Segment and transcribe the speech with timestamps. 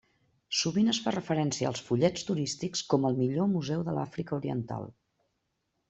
[0.59, 4.93] Sovint es fa referència als fullets turístics com el millor museu de l'Àfrica Oriental.